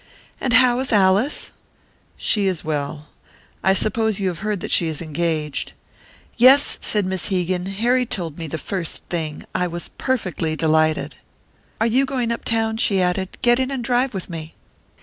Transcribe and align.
"And 0.39 0.53
how 0.53 0.79
is 0.79 0.91
Alice?" 0.91 1.51
"She 2.17 2.47
is 2.47 2.65
well. 2.65 3.09
I 3.63 3.73
suppose 3.73 4.19
you 4.19 4.29
have 4.29 4.39
heard 4.39 4.59
that 4.61 4.71
she 4.71 4.87
is 4.87 4.99
engaged." 4.99 5.73
"Yes," 6.37 6.79
said 6.81 7.05
Miss 7.05 7.27
Hegan. 7.27 7.67
"Harry 7.67 8.07
told 8.07 8.39
me 8.39 8.47
the 8.47 8.57
first 8.57 9.03
thing. 9.09 9.45
I 9.53 9.67
was 9.67 9.89
perfectly 9.99 10.55
delighted." 10.55 11.17
"Are 11.79 11.85
you 11.85 12.07
going 12.07 12.31
up 12.31 12.43
town?" 12.43 12.77
she 12.77 12.99
added. 12.99 13.37
"Get 13.43 13.59
in 13.59 13.69
and 13.69 13.83
drive 13.83 14.15
with 14.15 14.27
me." 14.27 14.55